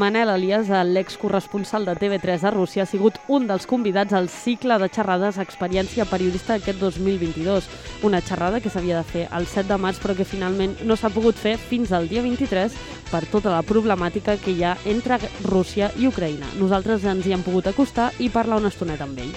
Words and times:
Manel 0.00 0.28
Elias, 0.28 0.68
l'ex-corresponsal 0.68 1.84
de 1.84 1.94
TV3 1.96 2.44
a 2.44 2.50
Rússia, 2.50 2.82
ha 2.82 2.86
sigut 2.86 3.16
un 3.28 3.46
dels 3.48 3.66
convidats 3.66 4.12
al 4.12 4.28
cicle 4.28 4.76
de 4.76 4.90
xerrades 4.92 5.38
Experiència 5.40 6.04
Periodista 6.04 6.56
d'aquest 6.56 6.80
2022. 6.82 7.68
Una 8.04 8.20
xerrada 8.20 8.60
que 8.60 8.68
s'havia 8.68 8.98
de 8.98 9.08
fer 9.08 9.24
el 9.32 9.48
7 9.48 9.68
de 9.72 9.80
març, 9.80 10.00
però 10.02 10.16
que 10.16 10.28
finalment 10.28 10.76
no 10.84 10.96
s'ha 10.96 11.12
pogut 11.14 11.36
fer 11.36 11.56
fins 11.56 11.92
al 11.96 12.08
dia 12.12 12.20
23 12.20 12.76
per 13.10 13.24
tota 13.32 13.54
la 13.54 13.64
problemàtica 13.64 14.36
que 14.36 14.52
hi 14.52 14.64
ha 14.64 14.76
entre 14.84 15.16
Rússia 15.48 15.90
i 15.96 16.08
Ucraïna. 16.12 16.52
Nosaltres 16.60 17.04
ens 17.04 17.26
hi 17.26 17.32
hem 17.36 17.44
pogut 17.46 17.72
acostar 17.72 18.12
i 18.20 18.28
parlar 18.28 18.60
una 18.60 18.72
estoneta 18.72 19.08
amb 19.08 19.18
ell. 19.18 19.34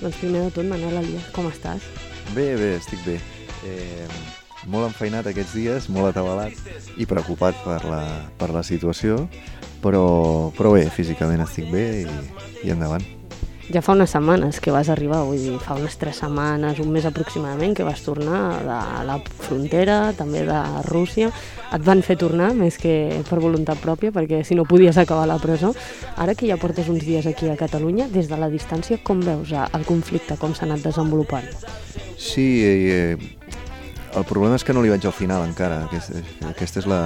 Doncs 0.00 0.18
primer 0.22 0.46
de 0.46 0.56
tot, 0.58 0.66
Manel 0.66 0.98
Elias, 1.04 1.30
com 1.34 1.50
estàs? 1.50 1.90
Bé, 2.34 2.52
bé, 2.54 2.76
estic 2.78 3.02
bé. 3.06 3.20
Eh, 3.62 4.06
molt 4.70 4.86
enfeinat 4.86 5.26
aquests 5.26 5.56
dies, 5.58 5.88
molt 5.90 6.12
atabalat 6.12 6.54
i 7.00 7.06
preocupat 7.08 7.58
per 7.64 7.80
la, 7.88 8.02
per 8.38 8.52
la 8.54 8.62
situació, 8.66 9.24
però, 9.82 10.52
però 10.56 10.76
bé, 10.76 10.86
físicament 10.94 11.42
estic 11.42 11.66
bé 11.72 11.86
i, 12.04 12.06
i 12.62 12.74
endavant. 12.74 13.02
Ja 13.72 13.80
fa 13.80 13.94
unes 13.94 14.10
setmanes 14.10 14.58
que 14.60 14.72
vas 14.74 14.88
arribar, 14.90 15.22
vull 15.24 15.38
dir, 15.38 15.54
fa 15.62 15.76
unes 15.78 15.94
tres 15.96 16.18
setmanes, 16.20 16.80
un 16.82 16.90
mes 16.92 17.06
aproximadament, 17.08 17.76
que 17.78 17.86
vas 17.86 18.02
tornar 18.04 18.40
de 18.66 18.78
la 19.06 19.16
frontera, 19.46 20.12
també 20.18 20.42
de 20.44 20.58
Rússia. 20.88 21.30
Et 21.72 21.84
van 21.86 22.02
fer 22.04 22.18
tornar, 22.20 22.50
més 22.58 22.76
que 22.76 23.22
per 23.30 23.38
voluntat 23.40 23.80
pròpia, 23.80 24.12
perquè 24.12 24.42
si 24.44 24.58
no 24.58 24.66
podies 24.68 24.98
acabar 25.00 25.24
a 25.24 25.30
la 25.30 25.38
presó. 25.40 25.72
Ara 26.20 26.34
que 26.34 26.50
ja 26.50 26.58
portes 26.60 26.90
uns 26.92 27.06
dies 27.06 27.26
aquí 27.30 27.48
a 27.48 27.56
Catalunya, 27.56 28.10
des 28.12 28.28
de 28.28 28.36
la 28.36 28.50
distància, 28.52 28.98
com 29.00 29.22
veus 29.24 29.54
el 29.54 29.86
conflicte, 29.88 30.36
com 30.42 30.58
s'ha 30.58 30.66
anat 30.66 30.82
desenvolupant? 30.84 31.46
Sí, 32.18 32.62
eh, 32.66 33.16
el 34.14 34.24
problema 34.28 34.56
és 34.58 34.64
que 34.64 34.74
no 34.76 34.82
li 34.84 34.90
vaig 34.92 35.04
al 35.08 35.16
final 35.16 35.44
encara, 35.46 35.84
aquesta, 35.86 36.20
aquesta 36.50 36.82
és 36.82 36.88
la, 36.90 37.02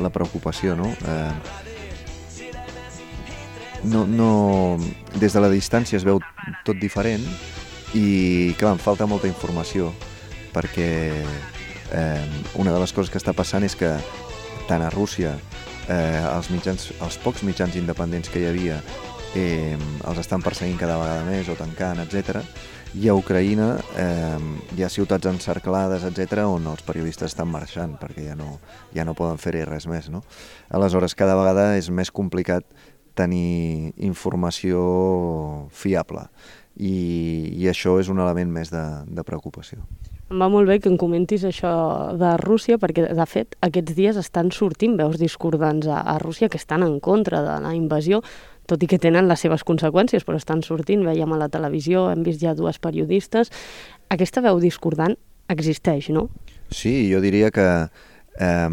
la 0.00 0.10
preocupació, 0.12 0.76
no? 0.78 0.88
Eh, 0.88 1.32
no, 3.86 4.06
no, 4.06 4.30
des 5.20 5.36
de 5.36 5.42
la 5.42 5.50
distància 5.52 5.98
es 5.98 6.06
veu 6.06 6.20
tot 6.66 6.78
diferent 6.80 7.22
i 7.94 8.54
clar, 8.58 8.74
em 8.74 8.82
falta 8.82 9.06
molta 9.06 9.28
informació 9.30 9.92
perquè 10.54 10.88
eh, 11.92 12.24
una 12.56 12.72
de 12.72 12.80
les 12.80 12.92
coses 12.92 13.12
que 13.12 13.20
està 13.20 13.36
passant 13.36 13.64
és 13.66 13.76
que 13.78 13.92
tant 14.66 14.82
a 14.82 14.90
Rússia 14.90 15.36
eh, 15.88 16.22
els, 16.24 16.50
mitjans, 16.50 16.88
els 16.98 17.18
pocs 17.22 17.44
mitjans 17.46 17.76
independents 17.78 18.32
que 18.32 18.42
hi 18.42 18.48
havia 18.50 18.80
eh, 19.36 19.76
els 20.08 20.22
estan 20.22 20.42
perseguint 20.42 20.80
cada 20.80 20.98
vegada 21.00 21.26
més 21.28 21.50
o 21.52 21.56
tancant, 21.58 22.00
etc. 22.02 22.40
I 22.94 23.08
a 23.10 23.14
Ucraïna 23.18 23.72
eh, 23.98 24.38
hi 24.76 24.84
ha 24.84 24.90
ciutats 24.92 25.26
encerclades, 25.28 26.06
etc, 26.06 26.44
on 26.46 26.68
els 26.70 26.84
periodistes 26.86 27.32
estan 27.32 27.50
marxant 27.50 27.96
perquè 28.00 28.28
ja 28.28 28.36
no, 28.38 28.58
ja 28.94 29.04
no 29.04 29.16
poden 29.18 29.40
fer-hi 29.42 29.64
res 29.66 29.88
més. 29.90 30.10
No? 30.12 30.22
Aleshores, 30.70 31.16
cada 31.18 31.36
vegada 31.38 31.72
és 31.76 31.90
més 31.90 32.12
complicat 32.14 32.64
tenir 33.16 33.92
informació 33.96 34.80
fiable 35.72 36.26
i, 36.76 36.94
i 37.56 37.68
això 37.72 37.96
és 38.00 38.12
un 38.12 38.20
element 38.20 38.52
més 38.52 38.70
de, 38.72 38.84
de 39.08 39.24
preocupació. 39.24 39.80
Em 40.26 40.40
va 40.42 40.48
molt 40.50 40.66
bé 40.66 40.80
que 40.82 40.88
em 40.90 40.96
comentis 40.98 41.44
això 41.46 41.70
de 42.18 42.32
Rússia, 42.40 42.80
perquè 42.82 43.04
de 43.14 43.26
fet 43.30 43.54
aquests 43.62 43.94
dies 43.94 44.16
estan 44.18 44.50
sortint 44.50 44.96
veus 44.98 45.20
discordants 45.20 45.86
a, 45.86 46.00
a 46.02 46.16
Rússia 46.18 46.50
que 46.50 46.58
estan 46.58 46.82
en 46.82 46.98
contra 46.98 47.44
de 47.46 47.60
la 47.62 47.74
invasió, 47.78 48.24
tot 48.68 48.82
i 48.82 48.88
que 48.90 49.00
tenen 49.02 49.28
les 49.30 49.42
seves 49.44 49.64
conseqüències, 49.66 50.26
però 50.26 50.40
estan 50.40 50.62
sortint, 50.66 51.04
veiem 51.06 51.32
a 51.32 51.40
la 51.40 51.50
televisió, 51.52 52.08
hem 52.10 52.24
vist 52.26 52.42
ja 52.42 52.56
dues 52.58 52.80
periodistes. 52.82 53.52
Aquesta 54.12 54.42
veu 54.44 54.60
discordant 54.62 55.16
existeix, 55.52 56.10
no? 56.14 56.28
Sí, 56.74 57.06
jo 57.12 57.22
diria 57.22 57.52
que 57.54 57.66
eh, 57.86 58.70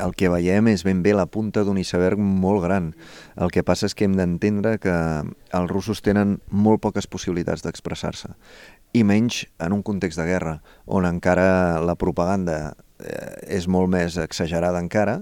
el 0.00 0.14
que 0.16 0.30
veiem 0.32 0.70
és 0.72 0.84
ben 0.86 1.02
bé 1.04 1.12
la 1.16 1.28
punta 1.28 1.64
d'un 1.66 1.78
iceberg 1.80 2.18
molt 2.18 2.64
gran. 2.64 2.92
El 3.36 3.52
que 3.52 3.64
passa 3.66 3.88
és 3.90 3.94
que 3.94 4.08
hem 4.08 4.16
d'entendre 4.18 4.78
que 4.80 4.96
els 4.96 5.70
russos 5.70 6.02
tenen 6.02 6.38
molt 6.50 6.82
poques 6.84 7.10
possibilitats 7.10 7.64
d'expressar-se 7.66 8.32
i 8.92 9.04
menys 9.06 9.44
en 9.62 9.72
un 9.72 9.82
context 9.86 10.18
de 10.18 10.26
guerra, 10.26 10.56
on 10.86 11.06
encara 11.06 11.80
la 11.84 11.94
propaganda 11.98 12.74
eh, 12.98 13.58
és 13.58 13.68
molt 13.70 13.90
més 13.92 14.18
exagerada 14.18 14.80
encara 14.82 15.20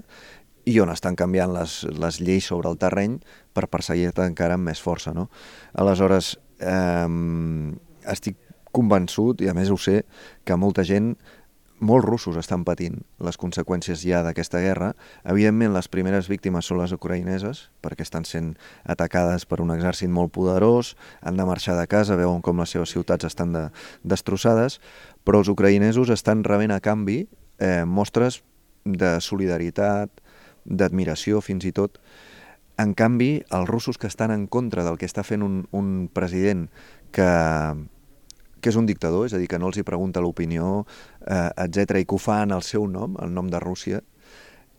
i 0.69 0.77
on 0.83 0.91
estan 0.93 1.17
canviant 1.17 1.53
les, 1.55 1.81
les 1.97 2.19
lleis 2.21 2.45
sobre 2.51 2.69
el 2.69 2.77
terreny 2.81 3.17
per 3.57 3.69
perseguir-te 3.71 4.27
encara 4.29 4.59
amb 4.59 4.69
més 4.69 4.81
força. 4.83 5.15
No? 5.15 5.29
Aleshores, 5.73 6.35
eh, 6.61 7.07
estic 8.13 8.37
convençut, 8.75 9.41
i 9.41 9.49
a 9.49 9.55
més 9.57 9.71
ho 9.73 9.77
sé, 9.81 10.03
que 10.45 10.57
molta 10.59 10.85
gent 10.85 11.15
molts 11.79 12.05
russos 12.05 12.35
estan 12.39 12.65
patint 12.67 12.97
les 13.23 13.37
conseqüències 13.39 14.01
ja 14.03 14.19
d'aquesta 14.23 14.59
guerra. 14.59 14.91
Evidentment, 15.23 15.71
les 15.73 15.87
primeres 15.87 16.27
víctimes 16.27 16.67
són 16.67 16.81
les 16.81 16.91
ucraïneses, 16.95 17.69
perquè 17.83 18.03
estan 18.03 18.27
sent 18.27 18.53
atacades 18.83 19.47
per 19.47 19.61
un 19.63 19.71
exèrcit 19.75 20.11
molt 20.11 20.33
poderós, 20.35 20.95
han 21.23 21.39
de 21.39 21.47
marxar 21.47 21.77
de 21.79 21.87
casa, 21.87 22.19
veuen 22.19 22.43
com 22.43 22.59
les 22.59 22.75
seves 22.75 22.91
ciutats 22.91 23.31
estan 23.31 23.55
de, 23.55 23.65
destrossades, 24.03 24.79
però 25.23 25.39
els 25.39 25.51
ucraïnesos 25.51 26.11
estan 26.11 26.43
rebent 26.43 26.75
a 26.75 26.81
canvi 26.83 27.21
eh, 27.59 27.85
mostres 27.87 28.41
de 28.83 29.17
solidaritat, 29.23 30.11
d'admiració 30.65 31.41
fins 31.45 31.65
i 31.65 31.71
tot. 31.75 31.99
En 32.79 32.93
canvi, 32.95 33.43
els 33.51 33.69
russos 33.69 33.99
que 33.99 34.07
estan 34.07 34.31
en 34.31 34.47
contra 34.47 34.85
del 34.87 34.97
que 34.97 35.07
està 35.09 35.23
fent 35.27 35.43
un, 35.43 35.63
un 35.75 36.07
president 36.13 36.69
que 37.11 37.29
que 38.59 38.69
és 38.69 38.75
un 38.75 38.87
dictador, 38.87 39.25
és 39.27 39.33
a 39.33 39.39
dir, 39.39 39.47
que 39.47 39.59
no 39.59 39.69
els 39.69 39.79
hi 39.79 39.85
pregunta 39.87 40.21
l'opinió, 40.23 40.85
eh, 41.25 41.49
etc 41.63 42.01
i 42.01 42.05
que 42.05 42.17
ho 42.17 42.21
fa 42.21 42.41
en 42.43 42.51
el 42.55 42.63
seu 42.65 42.87
nom, 42.91 43.15
el 43.23 43.33
nom 43.33 43.49
de 43.51 43.59
Rússia, 43.63 44.01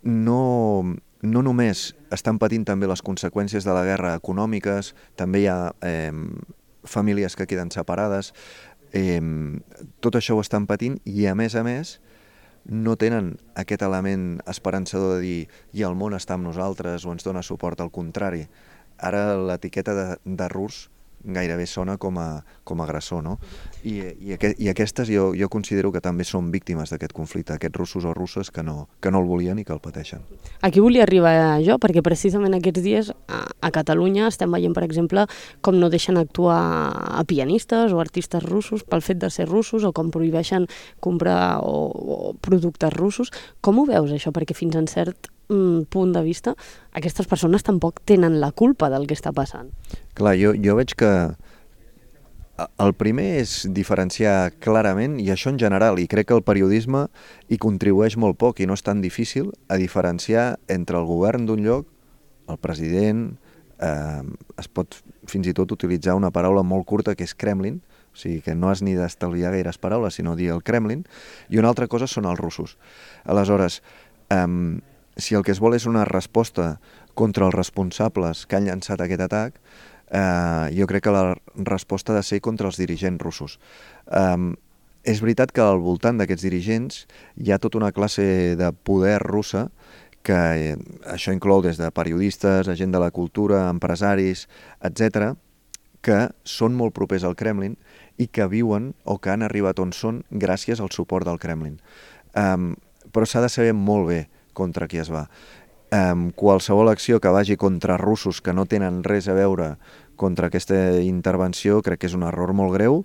no, 0.03 0.85
no 1.23 1.43
només 1.45 1.91
estan 2.13 2.41
patint 2.41 2.67
també 2.69 2.89
les 2.91 3.03
conseqüències 3.05 3.67
de 3.67 3.77
la 3.77 3.85
guerra 3.89 4.15
econòmiques, 4.19 4.95
també 5.17 5.45
hi 5.45 5.49
ha 5.49 5.73
eh, 5.81 6.13
famílies 6.85 7.37
que 7.37 7.49
queden 7.49 7.73
separades, 7.73 8.35
eh, 8.93 9.21
tot 10.01 10.17
això 10.17 10.37
ho 10.37 10.45
estan 10.45 10.69
patint 10.69 11.01
i 11.05 11.27
a 11.27 11.37
més 11.39 11.57
a 11.57 11.65
més 11.65 11.99
no 12.65 12.97
tenen 13.01 13.35
aquest 13.59 13.83
element 13.83 14.41
esperançador 14.51 15.17
de 15.17 15.21
dir 15.25 15.41
i 15.77 15.85
el 15.87 15.97
món 15.97 16.17
està 16.17 16.37
amb 16.37 16.49
nosaltres 16.49 17.07
o 17.07 17.15
ens 17.15 17.27
dona 17.27 17.43
suport, 17.43 17.81
al 17.81 17.93
contrari. 17.95 18.47
Ara 19.01 19.37
l'etiqueta 19.39 19.95
de, 19.97 20.07
de 20.25 20.49
rus 20.53 20.89
gairebé 21.25 21.67
sona 21.67 21.97
com 21.99 22.19
a, 22.19 22.43
com 22.65 22.81
a 22.81 22.85
agressor, 22.85 23.23
no? 23.23 23.39
I, 23.85 24.01
i, 24.21 24.33
aqu 24.37 24.53
i 24.59 24.69
aquestes 24.73 25.09
jo, 25.09 25.31
jo 25.37 25.49
considero 25.53 25.93
que 25.93 26.03
també 26.05 26.25
són 26.25 26.51
víctimes 26.53 26.93
d'aquest 26.93 27.15
conflicte, 27.17 27.55
aquests 27.55 27.79
russos 27.79 28.07
o 28.09 28.15
russes 28.17 28.51
que 28.51 28.65
no, 28.67 28.89
que 29.01 29.13
no 29.13 29.23
el 29.23 29.29
volien 29.29 29.59
i 29.61 29.65
que 29.65 29.75
el 29.75 29.83
pateixen. 29.83 30.25
Aquí 30.67 30.81
volia 30.81 31.05
arribar 31.07 31.35
jo, 31.65 31.79
perquè 31.83 32.05
precisament 32.05 32.57
aquests 32.57 32.85
dies 32.85 33.11
a, 33.29 33.43
a 33.49 33.73
Catalunya 33.75 34.29
estem 34.29 34.53
veient, 34.53 34.77
per 34.77 34.85
exemple, 34.87 35.27
com 35.61 35.81
no 35.81 35.91
deixen 35.93 36.21
actuar 36.21 36.61
a 37.21 37.25
pianistes 37.29 37.93
o 37.93 38.01
artistes 38.01 38.45
russos 38.47 38.85
pel 38.85 39.05
fet 39.05 39.21
de 39.21 39.31
ser 39.33 39.49
russos 39.49 39.85
o 39.85 39.93
com 39.97 40.13
prohibeixen 40.13 40.69
comprar 41.01 41.61
o, 41.65 41.91
o 41.91 42.33
productes 42.41 42.93
russos. 42.97 43.35
Com 43.61 43.81
ho 43.81 43.87
veus, 43.89 44.13
això? 44.15 44.33
Perquè 44.35 44.57
fins 44.57 44.77
en 44.79 44.89
cert 44.91 45.31
mm, 45.51 45.91
punt 45.93 46.15
de 46.17 46.23
vista, 46.25 46.55
aquestes 46.97 47.29
persones 47.29 47.67
tampoc 47.67 48.01
tenen 48.09 48.41
la 48.41 48.53
culpa 48.53 48.89
del 48.91 49.07
que 49.11 49.19
està 49.19 49.35
passant. 49.37 49.75
Clar, 50.15 50.37
jo, 50.41 50.55
jo 50.57 50.79
veig 50.79 50.95
que 50.97 51.13
el 52.81 52.93
primer 52.99 53.27
és 53.41 53.53
diferenciar 53.73 54.53
clarament, 54.61 55.19
i 55.21 55.31
això 55.33 55.53
en 55.53 55.61
general, 55.61 56.01
i 56.01 56.09
crec 56.11 56.29
que 56.31 56.37
el 56.37 56.45
periodisme 56.45 57.07
hi 57.49 57.59
contribueix 57.61 58.17
molt 58.21 58.39
poc 58.41 58.61
i 58.61 58.69
no 58.69 58.77
és 58.77 58.85
tan 58.85 59.01
difícil, 59.01 59.53
a 59.69 59.79
diferenciar 59.81 60.59
entre 60.69 60.99
el 61.01 61.09
govern 61.09 61.47
d'un 61.49 61.63
lloc, 61.65 61.87
el 62.51 62.59
president, 62.59 63.31
eh, 63.81 64.23
es 64.59 64.69
pot 64.69 64.99
fins 65.31 65.47
i 65.47 65.55
tot 65.57 65.73
utilitzar 65.73 66.19
una 66.19 66.33
paraula 66.35 66.65
molt 66.67 66.87
curta 66.87 67.15
que 67.15 67.25
és 67.25 67.35
Kremlin, 67.35 67.81
o 68.11 68.19
sigui 68.19 68.41
que 68.43 68.57
no 68.59 68.69
has 68.71 68.83
ni 68.83 68.97
d'estalviar 68.99 69.55
gaires 69.55 69.79
paraules, 69.79 70.19
sinó 70.19 70.35
dir 70.37 70.51
el 70.51 70.65
Kremlin, 70.67 71.05
i 71.49 71.61
una 71.63 71.71
altra 71.71 71.87
cosa 71.89 72.11
són 72.11 72.27
els 72.27 72.41
russos. 72.41 72.77
Aleshores, 73.25 73.81
eh, 74.29 74.47
si 75.21 75.37
el 75.37 75.45
que 75.47 75.53
es 75.55 75.61
vol 75.61 75.77
és 75.77 75.87
una 75.87 76.07
resposta 76.09 76.79
contra 77.15 77.47
els 77.47 77.57
responsables 77.57 78.47
que 78.47 78.59
han 78.59 78.67
llançat 78.69 79.01
aquest 79.01 79.25
atac, 79.27 79.61
eh, 80.11 80.67
jo 80.77 80.87
crec 80.91 81.05
que 81.05 81.15
la 81.15 81.37
resposta 81.55 82.13
ha 82.13 82.21
de 82.21 82.27
ser 82.27 82.41
contra 82.41 82.69
els 82.69 82.81
dirigents 82.81 83.23
russos. 83.23 83.59
Eh, 84.07 84.53
és 85.03 85.21
veritat 85.25 85.53
que 85.53 85.65
al 85.65 85.81
voltant 85.81 86.19
d'aquests 86.21 86.45
dirigents 86.45 87.07
hi 87.41 87.53
ha 87.53 87.59
tota 87.59 87.79
una 87.81 87.93
classe 87.93 88.57
de 88.57 88.73
poder 88.85 89.19
russa 89.23 89.71
que 90.23 90.37
eh, 90.37 90.75
això 91.09 91.33
inclou 91.33 91.63
des 91.65 91.81
de 91.81 91.91
periodistes, 91.91 92.69
gent 92.77 92.93
de 92.93 93.01
la 93.01 93.11
cultura, 93.11 93.69
empresaris, 93.71 94.47
etc, 94.85 95.33
que 96.05 96.29
són 96.45 96.77
molt 96.77 96.95
propers 96.97 97.25
al 97.25 97.37
Kremlin 97.37 97.77
i 98.21 98.29
que 98.29 98.49
viuen 98.49 98.93
o 99.05 99.17
que 99.19 99.33
han 99.33 99.45
arribat 99.45 99.81
on 99.81 99.93
són 99.97 100.23
gràcies 100.31 100.81
al 100.81 100.93
suport 100.93 101.29
del 101.29 101.41
Kremlin. 101.41 101.79
Um, 102.37 102.75
però 103.13 103.27
s'ha 103.27 103.43
de 103.43 103.49
saber 103.51 103.73
molt 103.75 104.09
bé 104.09 104.21
contra 104.53 104.89
qui 104.89 105.01
es 105.03 105.11
va. 105.13 105.27
Um, 105.91 106.29
qualsevol 106.31 106.89
acció 106.89 107.19
que 107.19 107.33
vagi 107.35 107.57
contra 107.59 107.97
russos 107.99 108.39
que 108.41 108.55
no 108.55 108.67
tenen 108.71 109.03
res 109.03 109.27
a 109.27 109.35
veure 109.35 109.73
contra 110.15 110.47
aquesta 110.47 110.77
intervenció 111.03 111.81
crec 111.83 112.05
que 112.05 112.07
és 112.07 112.15
un 112.15 112.23
error 112.29 112.53
molt 112.55 112.77
greu 112.77 113.01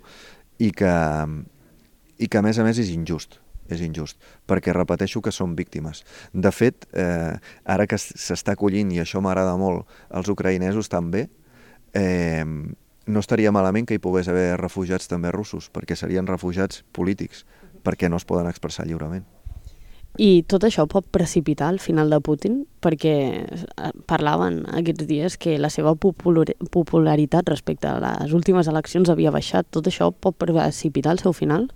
i 0.62 0.70
que, 0.70 0.92
i 2.22 2.28
que 2.28 2.38
a 2.38 2.44
més 2.46 2.60
a 2.60 2.66
més 2.66 2.78
és 2.78 2.92
injust, 2.94 3.40
és 3.72 3.82
injust, 3.82 4.20
perquè 4.46 4.74
repeteixo 4.76 5.22
que 5.24 5.34
són 5.34 5.56
víctimes. 5.58 6.04
De 6.32 6.52
fet, 6.54 6.86
eh, 6.94 7.34
ara 7.64 7.86
que 7.90 7.98
s'està 7.98 8.54
acollint, 8.54 8.92
i 8.94 9.02
això 9.02 9.22
m'agrada 9.24 9.56
molt, 9.58 9.88
els 10.14 10.30
ucraïnesos 10.32 10.92
també, 10.92 11.26
eh, 11.92 12.44
no 13.06 13.22
estaria 13.22 13.52
malament 13.54 13.86
que 13.86 13.96
hi 13.96 14.02
pogués 14.02 14.28
haver 14.28 14.56
refugiats 14.60 15.08
també 15.08 15.32
russos, 15.34 15.70
perquè 15.72 15.96
serien 15.96 16.26
refugiats 16.26 16.84
polítics, 16.92 17.44
perquè 17.86 18.10
no 18.10 18.18
es 18.18 18.26
poden 18.26 18.48
expressar 18.50 18.86
lliurement. 18.86 19.24
I 20.16 20.44
tot 20.48 20.64
això 20.64 20.86
pot 20.88 21.04
precipitar 21.12 21.68
el 21.74 21.80
final 21.80 22.10
de 22.10 22.18
Putin? 22.24 22.62
Perquè 22.80 23.16
eh, 23.44 23.90
parlaven 24.08 24.62
aquests 24.78 25.08
dies 25.08 25.36
que 25.36 25.58
la 25.60 25.70
seva 25.72 25.94
popularitat 25.96 27.48
respecte 27.52 27.90
a 27.90 27.98
les 28.00 28.32
últimes 28.36 28.68
eleccions 28.70 29.10
havia 29.12 29.34
baixat. 29.34 29.68
Tot 29.70 29.88
això 29.90 30.10
pot 30.12 30.38
precipitar 30.40 31.12
el 31.12 31.20
seu 31.20 31.36
final? 31.36 31.68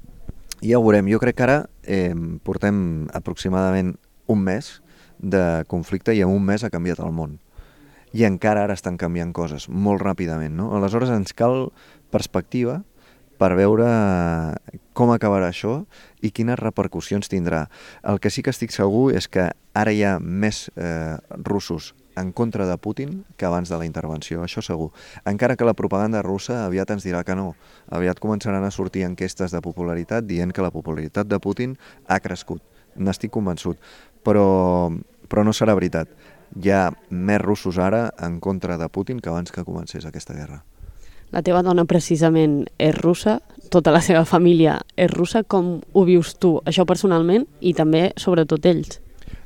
Ja 0.65 0.79
ho 0.79 0.85
veurem. 0.85 1.09
Jo 1.13 1.21
crec 1.21 1.37
que 1.37 1.47
ara 1.47 1.59
eh, 1.85 2.15
portem 2.45 3.09
aproximadament 3.17 3.95
un 4.31 4.45
mes 4.47 4.79
de 5.21 5.65
conflicte 5.69 6.15
i 6.17 6.25
en 6.25 6.33
un 6.33 6.45
mes 6.45 6.65
ha 6.65 6.73
canviat 6.73 7.01
el 7.05 7.13
món. 7.13 7.39
I 8.17 8.25
encara 8.27 8.65
ara 8.65 8.75
estan 8.75 8.97
canviant 8.99 9.33
coses 9.37 9.69
molt 9.69 10.03
ràpidament. 10.03 10.57
No? 10.57 10.73
Aleshores 10.77 11.13
ens 11.15 11.37
cal 11.37 11.69
perspectiva 12.11 12.81
per 13.41 13.55
veure 13.57 13.89
com 14.93 15.13
acabarà 15.15 15.49
això 15.49 15.81
i 16.21 16.31
quines 16.35 16.61
repercussions 16.61 17.31
tindrà. 17.33 17.65
El 18.05 18.21
que 18.21 18.31
sí 18.31 18.45
que 18.45 18.53
estic 18.53 18.75
segur 18.75 19.15
és 19.17 19.31
que 19.33 19.49
ara 19.73 19.95
hi 19.97 20.05
ha 20.05 20.19
més 20.21 20.69
eh, 20.77 21.17
russos 21.49 21.95
en 22.21 22.33
contra 22.37 22.67
de 22.69 22.77
Putin 22.77 23.25
que 23.41 23.47
abans 23.49 23.71
de 23.71 23.79
la 23.81 23.87
intervenció, 23.89 24.43
això 24.45 24.61
segur. 24.61 24.91
Encara 25.25 25.57
que 25.57 25.65
la 25.65 25.77
propaganda 25.79 26.21
russa 26.27 26.65
aviat 26.67 26.93
ens 26.93 27.07
dirà 27.07 27.23
que 27.25 27.37
no. 27.39 27.55
Aviat 27.89 28.21
començaran 28.21 28.67
a 28.67 28.73
sortir 28.75 29.07
enquestes 29.07 29.55
de 29.55 29.63
popularitat 29.65 30.27
dient 30.29 30.53
que 30.53 30.65
la 30.65 30.75
popularitat 30.75 31.31
de 31.31 31.41
Putin 31.41 31.79
ha 32.09 32.21
crescut. 32.21 32.61
N'estic 32.97 33.33
convençut. 33.33 33.79
Però, 34.27 34.91
però 35.31 35.47
no 35.47 35.57
serà 35.57 35.79
veritat. 35.79 36.13
Hi 36.61 36.75
ha 36.75 36.91
més 37.09 37.41
russos 37.41 37.79
ara 37.79 38.11
en 38.21 38.37
contra 38.41 38.77
de 38.77 38.91
Putin 38.91 39.23
que 39.23 39.33
abans 39.33 39.55
que 39.55 39.65
comencés 39.65 40.05
aquesta 40.05 40.37
guerra. 40.37 40.65
La 41.31 41.45
teva 41.47 41.63
dona 41.63 41.85
precisament 41.87 42.65
és 42.79 42.97
russa, 42.97 43.39
tota 43.71 43.93
la 43.95 44.01
seva 44.03 44.25
família 44.27 44.81
és 44.99 45.11
russa. 45.13 45.45
Com 45.47 45.79
ho 45.81 46.03
vius 46.09 46.35
tu, 46.43 46.57
això 46.67 46.87
personalment, 46.87 47.47
i 47.61 47.75
també, 47.79 48.11
sobretot, 48.19 48.67
ells? 48.67 48.99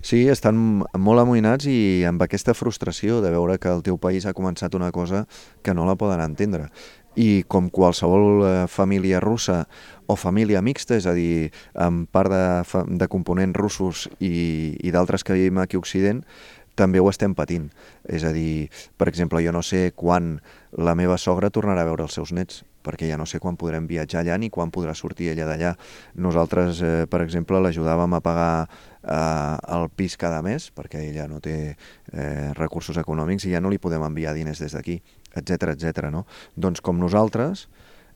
Sí, 0.04 0.26
estan 0.28 0.56
molt 1.00 1.20
amoïnats 1.22 1.68
i 1.68 2.04
amb 2.08 2.20
aquesta 2.24 2.52
frustració 2.56 3.22
de 3.24 3.30
veure 3.32 3.56
que 3.60 3.70
el 3.72 3.80
teu 3.84 3.96
país 4.00 4.26
ha 4.26 4.34
començat 4.36 4.76
una 4.76 4.90
cosa 4.92 5.24
que 5.64 5.72
no 5.76 5.86
la 5.88 5.96
poden 6.00 6.20
entendre. 6.24 6.70
I 7.16 7.44
com 7.48 7.70
qualsevol 7.70 8.42
eh, 8.44 8.52
família 8.68 9.20
russa 9.22 9.62
o 10.10 10.16
família 10.16 10.60
mixta, 10.64 10.98
és 10.98 11.06
a 11.06 11.14
dir, 11.16 11.52
amb 11.72 12.08
part 12.12 12.32
de, 12.32 12.84
de 13.00 13.08
components 13.08 13.56
russos 13.56 14.08
i, 14.18 14.74
i 14.80 14.92
d'altres 14.92 15.24
que 15.24 15.36
vivim 15.36 15.62
aquí 15.62 15.78
a 15.78 15.84
Occident, 15.84 16.24
també 16.74 17.00
ho 17.00 17.08
estem 17.10 17.34
patint. 17.34 17.70
És 18.04 18.24
a 18.24 18.32
dir, 18.34 18.68
per 18.98 19.08
exemple, 19.08 19.42
jo 19.44 19.52
no 19.54 19.62
sé 19.62 19.92
quan 19.96 20.38
la 20.72 20.94
meva 20.98 21.18
sogra 21.18 21.50
tornarà 21.54 21.84
a 21.84 21.88
veure 21.88 22.06
els 22.06 22.16
seus 22.16 22.32
nets, 22.34 22.64
perquè 22.84 23.08
ja 23.08 23.16
no 23.16 23.24
sé 23.26 23.40
quan 23.40 23.56
podrem 23.56 23.86
viatjar 23.88 24.20
allà 24.20 24.36
ni 24.38 24.50
quan 24.52 24.72
podrà 24.74 24.94
sortir 24.94 25.30
ella 25.32 25.46
d'allà. 25.48 25.72
Nosaltres, 26.20 26.82
eh, 26.82 27.06
per 27.10 27.22
exemple, 27.24 27.60
l'ajudàvem 27.62 28.14
a 28.14 28.20
pagar 28.20 28.52
eh, 28.66 29.76
el 29.78 29.88
pis 29.96 30.18
cada 30.20 30.42
mes, 30.44 30.68
perquè 30.74 31.00
ella 31.08 31.26
no 31.30 31.40
té 31.40 31.56
eh, 31.72 32.52
recursos 32.58 33.00
econòmics 33.00 33.48
i 33.48 33.54
ja 33.56 33.62
no 33.64 33.72
li 33.72 33.80
podem 33.80 34.04
enviar 34.04 34.36
diners 34.36 34.60
des 34.60 34.76
d'aquí, 34.76 35.00
etc 35.34 35.72
etc. 35.74 36.10
no? 36.12 36.26
Doncs 36.56 36.84
com 36.84 37.00
nosaltres, 37.00 37.68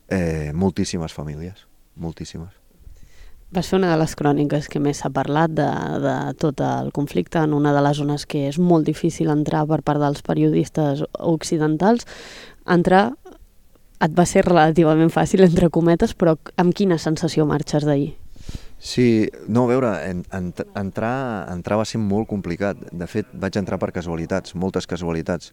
eh, 0.09 0.53
moltíssimes 0.55 1.17
famílies, 1.17 1.67
moltíssimes. 1.97 2.68
Vas 3.51 3.71
fer 3.71 3.79
una 3.79 3.95
de 3.95 3.97
les 3.97 4.13
cròniques 4.13 4.67
que 4.69 4.81
més 4.83 4.99
s'ha 5.01 5.09
parlat 5.09 5.55
de, 5.57 5.69
de 6.05 6.17
tot 6.37 6.61
el 6.61 6.91
conflicte 6.93 7.41
en 7.41 7.55
una 7.57 7.73
de 7.73 7.81
les 7.81 7.97
zones 7.97 8.27
que 8.29 8.45
és 8.51 8.59
molt 8.61 8.85
difícil 8.85 9.33
entrar 9.33 9.65
per 9.71 9.81
part 9.87 10.03
dels 10.03 10.21
periodistes 10.27 11.01
occidentals. 11.17 12.05
Entrar 12.69 13.07
et 14.05 14.13
va 14.15 14.27
ser 14.29 14.45
relativament 14.47 15.11
fàcil, 15.11 15.43
entre 15.47 15.71
cometes, 15.73 16.13
però 16.15 16.37
amb 16.61 16.77
quina 16.77 17.01
sensació 17.01 17.47
marxes 17.49 17.89
d'ahir? 17.89 18.13
Sí, 18.79 19.27
no, 19.49 19.65
a 19.65 19.71
veure, 19.73 19.89
en, 20.07 20.21
en, 20.31 20.53
entrar, 20.79 21.49
entrar 21.51 21.81
va 21.81 21.87
ser 21.89 21.99
molt 21.99 22.29
complicat. 22.31 22.79
De 22.95 23.09
fet, 23.11 23.27
vaig 23.33 23.57
entrar 23.59 23.81
per 23.83 23.91
casualitats, 23.97 24.55
moltes 24.55 24.87
casualitats. 24.87 25.51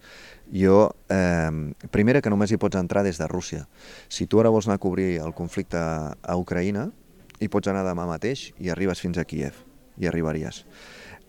Jo, 0.54 0.92
eh, 1.10 1.50
primera, 1.96 2.22
que 2.22 2.30
només 2.30 2.54
hi 2.54 2.60
pots 2.62 2.78
entrar 2.78 3.02
des 3.08 3.18
de 3.18 3.32
Rússia. 3.32 3.66
Si 4.14 4.28
tu 4.30 4.44
ara 4.44 4.54
vols 4.54 4.70
anar 4.70 4.78
a 4.78 4.84
cobrir 4.84 5.16
el 5.24 5.34
conflicte 5.34 5.80
a 5.80 6.38
Ucraïna, 6.38 6.92
i 7.40 7.50
pots 7.52 7.72
anar 7.72 7.86
demà 7.88 8.08
mateix 8.10 8.52
i 8.60 8.72
arribes 8.72 9.02
fins 9.04 9.18
a 9.18 9.26
Kiev, 9.26 9.58
i 9.98 10.08
arribaries. 10.08 10.64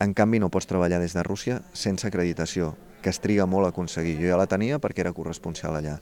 En 0.01 0.13
canvi, 0.15 0.39
no 0.39 0.51
pots 0.53 0.69
treballar 0.69 1.01
des 1.01 1.15
de 1.17 1.23
Rússia 1.25 1.63
sense 1.73 2.07
acreditació, 2.07 2.75
que 3.03 3.11
es 3.11 3.21
triga 3.23 3.47
molt 3.47 3.69
a 3.69 3.73
aconseguir. 3.73 4.19
Jo 4.21 4.33
ja 4.33 4.41
la 4.41 4.49
tenia 4.51 4.81
perquè 4.83 5.05
era 5.05 5.15
corresponsial 5.17 5.79
allà. 5.79 5.97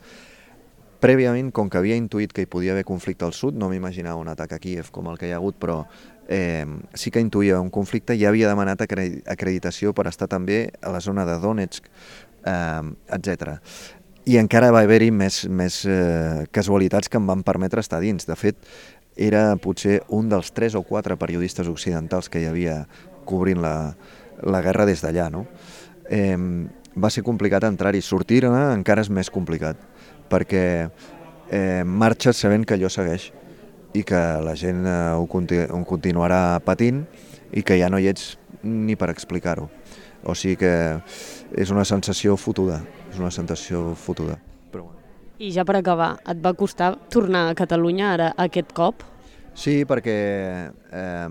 Prèviament, 1.05 1.51
com 1.53 1.69
que 1.69 1.77
havia 1.77 1.99
intuït 2.01 2.33
que 2.33 2.47
hi 2.47 2.49
podia 2.49 2.73
haver 2.73 2.87
conflicte 2.89 3.27
al 3.27 3.35
sud, 3.37 3.59
no 3.61 3.69
m'imaginava 3.69 4.21
un 4.21 4.31
atac 4.33 4.55
a 4.57 4.59
Kiev 4.59 4.89
com 4.91 5.11
el 5.13 5.19
que 5.21 5.29
hi 5.29 5.35
ha 5.35 5.41
hagut, 5.41 5.59
però 5.61 5.83
eh, 6.29 6.65
sí 6.95 7.13
que 7.13 7.21
intuïa 7.21 7.61
un 7.61 7.69
conflicte 7.71 8.17
i 8.17 8.23
ja 8.23 8.31
havia 8.31 8.49
demanat 8.49 8.87
acreditació 8.87 9.93
per 9.93 10.09
estar 10.09 10.31
també 10.33 10.71
a 10.81 10.95
la 10.95 11.03
zona 11.05 11.27
de 11.29 11.37
Donetsk, 11.43 11.91
eh, 12.49 12.83
etc. 13.19 13.59
I 14.25 14.39
encara 14.41 14.71
va 14.73 14.81
haver-hi 14.87 15.11
més, 15.13 15.43
més 15.53 15.83
eh, 15.85 16.47
casualitats 16.55 17.11
que 17.13 17.21
em 17.21 17.27
van 17.29 17.43
permetre 17.45 17.83
estar 17.85 18.01
dins. 18.01 18.25
De 18.25 18.37
fet, 18.41 18.57
era 19.21 19.51
potser 19.61 19.99
un 20.17 20.31
dels 20.33 20.49
tres 20.57 20.75
o 20.75 20.81
quatre 20.83 21.19
periodistes 21.21 21.69
occidentals 21.69 22.31
que 22.33 22.41
hi 22.41 22.49
havia 22.49 22.79
cobrint 23.29 23.61
la, 23.61 23.93
la 24.41 24.63
guerra 24.65 24.87
des 24.89 25.05
d'allà. 25.05 25.29
No? 25.29 25.45
Eh, 26.09 26.39
va 26.97 27.11
ser 27.13 27.25
complicat 27.27 27.67
entrar-hi. 27.69 28.01
Sortir-ne 28.01 28.63
encara 28.73 29.05
és 29.05 29.13
més 29.13 29.29
complicat, 29.29 29.77
perquè 30.33 30.65
eh, 30.85 31.83
marxes 31.85 32.41
sabent 32.41 32.65
que 32.65 32.79
allò 32.79 32.89
segueix 32.89 33.29
i 33.95 34.03
que 34.09 34.23
la 34.41 34.57
gent 34.57 34.87
eh, 34.89 34.97
ho, 35.19 35.29
conti 35.29 35.61
ho 35.69 35.85
continuarà 35.85 36.63
patint 36.65 37.05
i 37.53 37.63
que 37.63 37.77
ja 37.77 37.93
no 37.93 38.01
hi 38.01 38.09
ets 38.09 38.39
ni 38.65 38.97
per 38.97 39.13
explicar-ho. 39.13 39.69
O 40.25 40.35
sigui 40.35 40.57
que 40.57 40.73
és 41.61 41.71
una 41.71 41.85
sensació 41.85 42.39
fotuda, 42.41 42.81
és 43.13 43.21
una 43.21 43.33
sensació 43.35 43.93
fotuda. 43.99 44.39
I 45.43 45.51
ja 45.51 45.65
per 45.67 45.75
acabar, 45.81 46.15
et 46.31 46.39
va 46.39 46.55
costar 46.55 46.93
tornar 47.11 47.49
a 47.51 47.57
Catalunya 47.59 48.13
ara 48.15 48.29
aquest 48.39 48.71
cop? 48.73 49.03
Sí, 49.59 49.83
perquè 49.87 50.15
eh, 50.71 51.29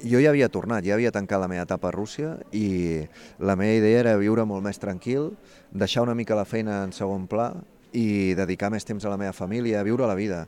jo 0.00 0.20
ja 0.20 0.30
havia 0.32 0.48
tornat, 0.48 0.84
ja 0.84 0.96
havia 0.96 1.12
tancat 1.12 1.42
la 1.42 1.48
meva 1.48 1.66
etapa 1.66 1.90
a 1.90 1.94
Rússia 1.94 2.38
i 2.56 3.04
la 3.38 3.56
meva 3.60 3.76
idea 3.76 4.00
era 4.00 4.16
viure 4.20 4.46
molt 4.48 4.64
més 4.64 4.80
tranquil, 4.80 5.30
deixar 5.70 6.06
una 6.06 6.16
mica 6.16 6.38
la 6.38 6.48
feina 6.48 6.82
en 6.86 6.94
segon 6.96 7.26
pla 7.28 7.52
i 7.92 8.32
dedicar 8.38 8.70
més 8.72 8.86
temps 8.88 9.04
a 9.04 9.12
la 9.12 9.20
meva 9.20 9.36
família, 9.36 9.80
a 9.80 9.84
viure 9.86 10.08
la 10.08 10.16
vida. 10.16 10.46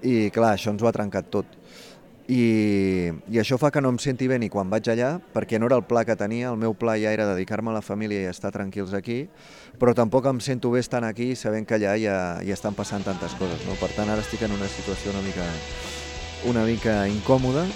I 0.00 0.30
clar, 0.32 0.54
això 0.56 0.72
ens 0.72 0.80
ho 0.80 0.88
ha 0.88 0.96
trencat 0.96 1.28
tot 1.28 1.58
i, 2.30 3.10
i 3.26 3.40
això 3.42 3.58
fa 3.58 3.72
que 3.74 3.80
no 3.82 3.90
em 3.90 3.98
senti 3.98 4.28
bé 4.30 4.38
ni 4.38 4.48
quan 4.52 4.70
vaig 4.70 4.86
allà, 4.92 5.16
perquè 5.34 5.58
no 5.58 5.66
era 5.66 5.80
el 5.80 5.86
pla 5.88 6.04
que 6.06 6.14
tenia, 6.18 6.52
el 6.52 6.60
meu 6.60 6.76
pla 6.78 6.94
ja 7.00 7.10
era 7.10 7.26
dedicar-me 7.32 7.72
a 7.72 7.78
la 7.80 7.82
família 7.82 8.22
i 8.22 8.30
estar 8.30 8.52
tranquils 8.54 8.94
aquí, 8.94 9.24
però 9.82 9.96
tampoc 9.98 10.28
em 10.30 10.38
sento 10.44 10.70
bé 10.70 10.84
estant 10.84 11.08
aquí 11.08 11.32
sabent 11.34 11.66
que 11.66 11.74
allà 11.80 11.96
ja, 11.98 12.20
ja 12.46 12.54
estan 12.54 12.78
passant 12.78 13.02
tantes 13.06 13.34
coses. 13.40 13.66
No? 13.66 13.74
Per 13.82 13.90
tant, 13.96 14.12
ara 14.12 14.22
estic 14.22 14.46
en 14.46 14.54
una 14.54 14.70
situació 14.70 15.10
una 15.10 15.24
mica, 15.26 15.48
una 16.52 16.64
mica 16.68 17.02
incòmoda, 17.10 17.66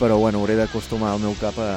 però 0.00 0.18
bueno, 0.18 0.40
hauré 0.40 0.56
d'acostumar 0.62 1.14
el 1.18 1.24
meu 1.28 1.36
cap 1.42 1.60
a, 1.60 1.70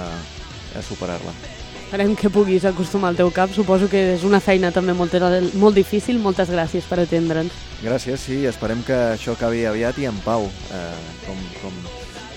a 0.77 0.87
superar-la. 0.87 1.56
Esperem 1.87 2.17
que 2.19 2.27
puguis 2.29 2.65
acostumar 2.67 3.13
el 3.13 3.15
teu 3.15 3.29
cap. 3.31 3.47
Suposo 3.55 3.87
que 3.87 4.01
és 4.17 4.25
una 4.27 4.41
feina 4.43 4.73
també 4.75 4.91
molt, 4.91 5.13
molt 5.55 5.77
difícil. 5.79 6.19
Moltes 6.19 6.51
gràcies 6.51 6.83
per 6.83 6.97
atendre'ns. 6.99 7.55
Gràcies, 7.79 8.25
sí. 8.27 8.41
Esperem 8.49 8.83
que 8.83 8.97
això 9.13 9.37
acabi 9.37 9.63
aviat 9.63 9.95
i 10.03 10.09
en 10.11 10.19
pau. 10.25 10.49
Eh, 10.51 10.83
com, 11.23 11.39
com, 11.61 11.79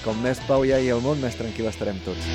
com 0.05 0.23
més 0.23 0.39
pau 0.47 0.63
hi 0.63 0.71
ha 0.71 0.79
al 0.95 1.03
món, 1.03 1.19
més 1.19 1.35
tranquil 1.35 1.67
estarem 1.67 1.99
tots. 2.07 2.31